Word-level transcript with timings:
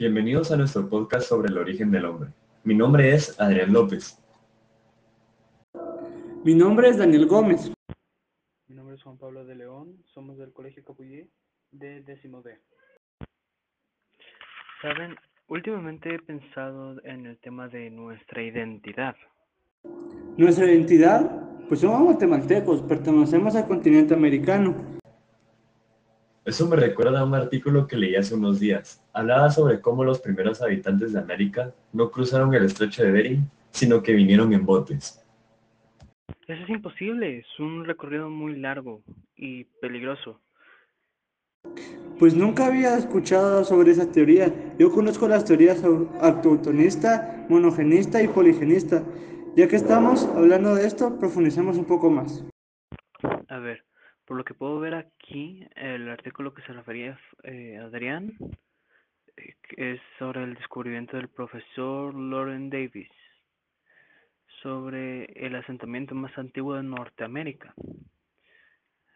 Bienvenidos 0.00 0.50
a 0.50 0.56
nuestro 0.56 0.88
podcast 0.88 1.28
sobre 1.28 1.48
el 1.48 1.58
origen 1.58 1.90
del 1.90 2.06
hombre. 2.06 2.30
Mi 2.64 2.74
nombre 2.74 3.12
es 3.12 3.38
Adrián 3.38 3.70
López. 3.70 4.18
Mi 6.42 6.54
nombre 6.54 6.88
es 6.88 6.96
Daniel 6.96 7.26
Gómez. 7.26 7.70
Mi 8.66 8.76
nombre 8.76 8.94
es 8.94 9.02
Juan 9.02 9.18
Pablo 9.18 9.44
de 9.44 9.56
León, 9.56 10.02
somos 10.06 10.38
del 10.38 10.54
Colegio 10.54 10.82
Capullí 10.82 11.28
de 11.70 12.00
décimo 12.00 12.40
B. 12.40 12.58
Saben, 14.80 15.16
últimamente 15.48 16.14
he 16.14 16.18
pensado 16.18 16.96
en 17.04 17.26
el 17.26 17.38
tema 17.40 17.68
de 17.68 17.90
nuestra 17.90 18.42
identidad. 18.42 19.16
Nuestra 20.38 20.64
identidad, 20.64 21.30
pues 21.68 21.80
somos 21.80 22.00
guatemaltecos, 22.04 22.80
pertenecemos 22.84 23.54
al 23.54 23.68
continente 23.68 24.14
americano. 24.14 24.99
Eso 26.50 26.66
me 26.66 26.74
recuerda 26.74 27.20
a 27.20 27.24
un 27.24 27.36
artículo 27.36 27.86
que 27.86 27.96
leí 27.96 28.16
hace 28.16 28.34
unos 28.34 28.58
días. 28.58 29.00
Hablaba 29.12 29.50
sobre 29.50 29.80
cómo 29.80 30.02
los 30.02 30.18
primeros 30.18 30.60
habitantes 30.60 31.12
de 31.12 31.20
América 31.20 31.72
no 31.92 32.10
cruzaron 32.10 32.52
el 32.52 32.64
estrecho 32.64 33.04
de 33.04 33.12
Bering, 33.12 33.48
sino 33.70 34.02
que 34.02 34.14
vinieron 34.14 34.52
en 34.52 34.66
botes. 34.66 35.24
Eso 36.48 36.62
es 36.64 36.68
imposible, 36.68 37.38
es 37.38 37.60
un 37.60 37.84
recorrido 37.84 38.28
muy 38.28 38.56
largo 38.56 39.00
y 39.36 39.62
peligroso. 39.80 40.40
Pues 42.18 42.34
nunca 42.34 42.66
había 42.66 42.98
escuchado 42.98 43.62
sobre 43.62 43.92
esa 43.92 44.10
teoría. 44.10 44.52
Yo 44.76 44.90
conozco 44.90 45.28
las 45.28 45.44
teorías 45.44 45.84
autotonista, 45.84 47.46
monogenista 47.48 48.20
y 48.24 48.26
poligenista. 48.26 49.04
Ya 49.54 49.68
que 49.68 49.76
estamos 49.76 50.24
hablando 50.34 50.74
de 50.74 50.84
esto, 50.84 51.16
profundicemos 51.16 51.78
un 51.78 51.84
poco 51.84 52.10
más. 52.10 52.44
A 53.46 53.58
ver, 53.58 53.84
por 54.30 54.36
lo 54.36 54.44
que 54.44 54.54
puedo 54.54 54.78
ver 54.78 54.94
aquí, 54.94 55.66
el 55.74 56.08
artículo 56.08 56.54
que 56.54 56.62
se 56.62 56.72
refería 56.72 57.18
eh, 57.42 57.78
Adrián 57.78 58.32
eh, 59.36 59.56
es 59.76 60.00
sobre 60.20 60.44
el 60.44 60.54
descubrimiento 60.54 61.16
del 61.16 61.26
profesor 61.26 62.14
Lauren 62.14 62.70
Davis 62.70 63.10
sobre 64.62 65.24
el 65.24 65.56
asentamiento 65.56 66.14
más 66.14 66.38
antiguo 66.38 66.76
de 66.76 66.84
Norteamérica. 66.84 67.74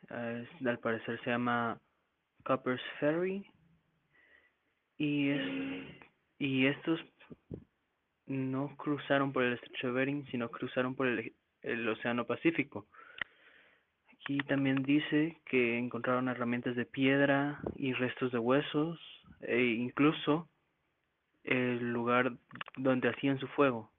al 0.08 0.78
parecer 0.82 1.20
se 1.22 1.30
llama 1.30 1.78
Copper's 2.42 2.82
Ferry 2.98 3.46
y, 4.98 5.28
es, 5.28 5.42
y 6.40 6.66
estos 6.66 6.98
no 8.26 8.76
cruzaron 8.76 9.32
por 9.32 9.44
el 9.44 9.52
estrecho 9.52 9.86
de 9.86 9.92
Bering, 9.92 10.26
sino 10.32 10.50
cruzaron 10.50 10.96
por 10.96 11.06
el, 11.06 11.32
el 11.62 11.88
Océano 11.88 12.26
Pacífico. 12.26 12.88
Aquí 14.24 14.38
también 14.38 14.82
dice 14.84 15.36
que 15.44 15.76
encontraron 15.76 16.30
herramientas 16.30 16.74
de 16.76 16.86
piedra 16.86 17.60
y 17.76 17.92
restos 17.92 18.32
de 18.32 18.38
huesos 18.38 18.98
e 19.42 19.60
incluso 19.60 20.48
el 21.42 21.92
lugar 21.92 22.32
donde 22.78 23.10
hacían 23.10 23.38
su 23.38 23.46
fuego. 23.48 23.90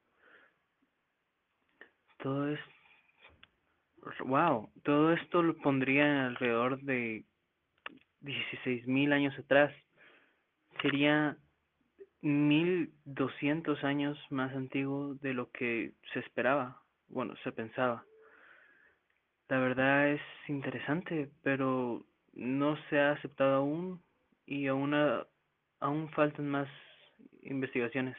Todo 2.17 2.49
es 2.49 2.59
wow, 4.25 4.67
todo 4.81 5.13
esto 5.13 5.43
lo 5.43 5.55
pondría 5.57 6.25
alrededor 6.25 6.81
de 6.81 7.23
16.000 8.21 9.13
años 9.13 9.37
atrás. 9.37 9.71
Sería 10.81 11.37
1200 12.21 13.83
años 13.83 14.17
más 14.31 14.55
antiguo 14.55 15.13
de 15.21 15.35
lo 15.35 15.51
que 15.51 15.93
se 16.13 16.19
esperaba, 16.21 16.81
bueno, 17.09 17.35
se 17.43 17.51
pensaba. 17.51 18.03
La 19.47 19.59
verdad 19.59 20.09
es 20.09 20.21
interesante, 20.47 21.29
pero 21.43 22.03
no 22.33 22.77
se 22.89 22.99
ha 22.99 23.11
aceptado 23.11 23.55
aún 23.55 24.01
y 24.45 24.67
aún, 24.67 24.93
aún 25.79 26.09
faltan 26.09 26.49
más 26.49 26.67
investigaciones. 27.43 28.17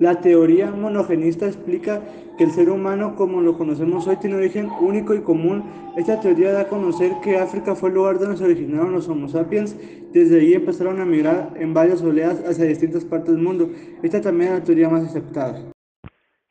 La 0.00 0.20
teoría 0.20 0.72
monogenista 0.72 1.46
explica 1.46 2.02
que 2.36 2.44
el 2.44 2.50
ser 2.50 2.68
humano 2.68 3.14
como 3.14 3.40
lo 3.40 3.56
conocemos 3.56 4.06
hoy 4.08 4.16
tiene 4.16 4.36
origen 4.36 4.68
único 4.80 5.14
y 5.14 5.22
común. 5.22 5.62
Esta 5.96 6.20
teoría 6.20 6.52
da 6.52 6.62
a 6.62 6.68
conocer 6.68 7.12
que 7.22 7.38
África 7.38 7.76
fue 7.76 7.90
el 7.90 7.94
lugar 7.94 8.18
donde 8.18 8.36
se 8.36 8.44
originaron 8.44 8.92
los 8.92 9.08
Homo 9.08 9.28
sapiens. 9.28 9.76
Desde 10.12 10.40
allí 10.40 10.54
empezaron 10.54 11.00
a 11.00 11.04
migrar 11.04 11.52
en 11.56 11.72
varias 11.72 12.02
oleadas 12.02 12.44
hacia 12.44 12.64
distintas 12.64 13.04
partes 13.04 13.34
del 13.34 13.42
mundo. 13.42 13.70
Esta 14.02 14.20
también 14.20 14.52
es 14.52 14.58
la 14.58 14.64
teoría 14.64 14.88
más 14.88 15.04
aceptada. 15.04 15.72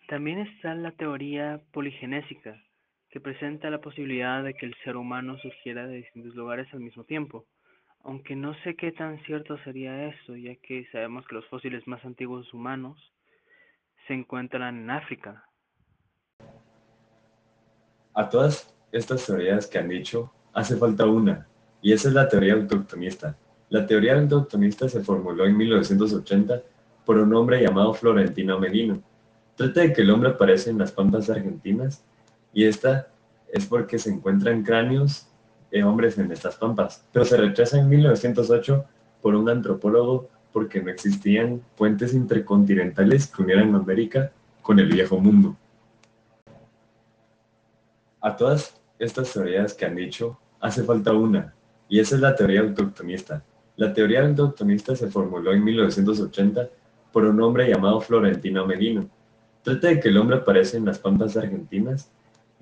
También 0.07 0.39
está 0.39 0.73
la 0.73 0.91
teoría 0.91 1.61
poligenésica, 1.71 2.55
que 3.13 3.21
presenta 3.21 3.69
la 3.69 3.79
posibilidad 3.79 4.43
de 4.43 4.55
que 4.55 4.65
el 4.65 4.73
ser 4.83 4.97
humano 4.97 5.37
surgiera 5.37 5.85
de 5.85 5.97
distintos 5.97 6.33
lugares 6.33 6.67
al 6.73 6.79
mismo 6.79 7.03
tiempo, 7.03 7.45
aunque 8.03 8.35
no 8.35 8.55
sé 8.63 8.75
qué 8.75 8.91
tan 8.91 9.23
cierto 9.25 9.55
sería 9.59 10.07
eso, 10.07 10.35
ya 10.35 10.55
que 10.55 10.87
sabemos 10.91 11.23
que 11.27 11.35
los 11.35 11.45
fósiles 11.45 11.85
más 11.85 12.03
antiguos 12.05 12.51
humanos 12.55 12.97
se 14.07 14.15
encuentran 14.15 14.75
en 14.79 14.89
África. 14.89 15.47
A 18.15 18.27
todas 18.27 18.75
estas 18.91 19.27
teorías 19.27 19.67
que 19.67 19.77
han 19.77 19.89
dicho, 19.89 20.33
hace 20.51 20.75
falta 20.75 21.05
una, 21.05 21.47
y 21.83 21.93
esa 21.93 22.07
es 22.07 22.15
la 22.15 22.27
teoría 22.27 22.55
autoctonista. 22.55 23.37
La 23.69 23.85
teoría 23.85 24.15
autoctonista 24.15 24.89
se 24.89 25.03
formuló 25.03 25.45
en 25.45 25.55
1980 25.55 26.63
por 27.05 27.19
un 27.19 27.31
hombre 27.35 27.61
llamado 27.61 27.93
Florentino 27.93 28.59
Medino. 28.59 29.03
Trata 29.55 29.81
de 29.81 29.93
que 29.93 30.01
el 30.01 30.09
hombre 30.09 30.31
aparece 30.31 30.71
en 30.71 30.79
las 30.79 30.91
pampas 30.91 31.29
argentinas 31.29 32.03
y 32.53 32.65
esta 32.65 33.07
es 33.51 33.65
porque 33.65 33.99
se 33.99 34.09
encuentran 34.09 34.63
cráneos 34.63 35.27
de 35.71 35.83
hombres 35.83 36.17
en 36.17 36.31
estas 36.31 36.55
pampas, 36.55 37.05
pero 37.11 37.25
se 37.25 37.37
rechaza 37.37 37.79
en 37.79 37.89
1908 37.89 38.85
por 39.21 39.35
un 39.35 39.49
antropólogo 39.49 40.29
porque 40.51 40.81
no 40.81 40.91
existían 40.91 41.61
puentes 41.75 42.13
intercontinentales 42.13 43.27
que 43.27 43.41
unieran 43.41 43.73
América 43.73 44.31
con 44.61 44.79
el 44.79 44.87
viejo 44.87 45.19
mundo. 45.19 45.57
A 48.21 48.35
todas 48.37 48.79
estas 48.99 49.33
teorías 49.33 49.73
que 49.73 49.85
han 49.85 49.95
dicho, 49.95 50.39
hace 50.59 50.83
falta 50.83 51.11
una, 51.11 51.53
y 51.89 51.99
esa 51.99 52.15
es 52.15 52.21
la 52.21 52.35
teoría 52.35 52.61
autoctonista. 52.61 53.43
La 53.75 53.93
teoría 53.93 54.23
autoctonista 54.23 54.95
se 54.95 55.09
formuló 55.09 55.51
en 55.51 55.63
1980 55.63 56.69
por 57.11 57.25
un 57.25 57.41
hombre 57.41 57.69
llamado 57.69 57.99
Florentino 57.99 58.65
Medino. 58.65 59.09
Trata 59.63 59.87
de 59.87 59.99
que 59.99 60.09
el 60.09 60.17
hombre 60.17 60.37
aparece 60.37 60.77
en 60.77 60.85
las 60.85 60.99
pampas 60.99 61.35
argentinas 61.35 62.11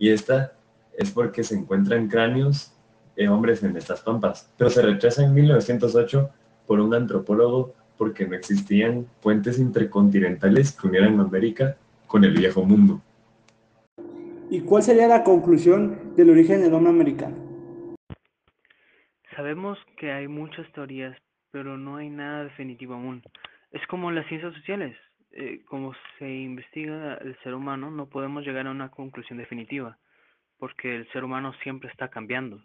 y 0.02 0.10
esta 0.10 0.54
es 0.98 1.12
porque 1.12 1.44
se 1.44 1.54
encuentran 1.54 2.08
cráneos 2.08 2.76
de 3.16 3.30
hombres 3.30 3.62
en 3.62 3.78
estas 3.78 4.02
pampas, 4.02 4.52
pero 4.58 4.72
se 4.72 4.82
rechaza 4.82 5.24
en 5.24 5.32
1908 5.32 6.28
por 6.66 6.80
un 6.80 6.96
antropólogo 6.96 7.76
porque 8.00 8.26
no 8.26 8.36
existían 8.36 9.06
puentes 9.22 9.60
intercontinentales 9.60 10.72
que 10.72 10.88
unieran 10.88 11.20
América 11.20 11.78
con 12.08 12.24
el 12.24 12.34
viejo 12.34 12.64
mundo. 12.66 13.00
¿Y 14.50 14.62
cuál 14.62 14.82
sería 14.82 15.08
la 15.08 15.24
conclusión 15.24 16.16
del 16.16 16.32
origen 16.32 16.64
del 16.64 16.74
hombre 16.74 16.90
americano? 16.90 17.36
Sabemos 19.36 19.78
que 19.98 20.12
hay 20.12 20.28
muchas 20.28 20.66
teorías, 20.74 21.16
pero 21.52 21.78
no 21.78 21.98
hay 21.98 22.10
nada 22.10 22.46
definitivo 22.46 22.96
aún. 22.96 23.22
Es 23.70 23.86
como 23.86 24.10
las 24.10 24.28
ciencias 24.30 24.52
sociales. 24.56 24.98
Eh, 25.34 25.64
como 25.66 25.94
se 26.20 26.30
investiga 26.30 27.16
el 27.16 27.38
ser 27.42 27.54
humano, 27.54 27.90
no 27.90 28.08
podemos 28.08 28.44
llegar 28.46 28.68
a 28.68 28.72
una 28.72 28.92
conclusión 28.92 29.38
definitiva, 29.38 29.98
porque 30.58 30.96
el 30.96 31.12
ser 31.12 31.24
humano 31.24 31.54
siempre 31.64 31.90
está 31.90 32.10
cambiando. 32.10 32.62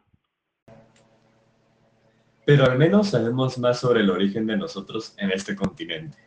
Pero 2.44 2.64
al 2.64 2.78
menos 2.78 3.10
sabemos 3.10 3.58
más 3.58 3.80
sobre 3.80 4.00
el 4.00 4.10
origen 4.10 4.46
de 4.46 4.56
nosotros 4.56 5.14
en 5.18 5.30
este 5.30 5.54
continente. 5.54 6.18